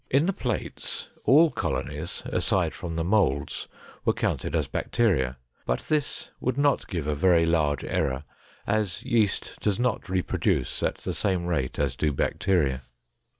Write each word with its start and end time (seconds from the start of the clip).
In 0.09 0.25
the 0.25 0.33
plates 0.33 1.09
all 1.25 1.51
colonies, 1.51 2.23
aside 2.25 2.73
from 2.73 2.95
the 2.95 3.03
molds, 3.03 3.67
were 4.03 4.13
counted 4.15 4.55
as 4.55 4.65
bacteria, 4.65 5.37
but 5.67 5.81
this 5.89 6.31
would 6.39 6.57
not 6.57 6.87
give 6.87 7.05
a 7.05 7.13
very 7.13 7.45
large 7.45 7.83
error, 7.83 8.23
as 8.65 9.03
yeast 9.03 9.57
does 9.59 9.79
not 9.79 10.09
reproduce 10.09 10.81
at 10.81 10.95
the 10.95 11.13
same 11.13 11.45
rate 11.45 11.77
as 11.77 11.95
do 11.95 12.11
bacteria. 12.11 12.81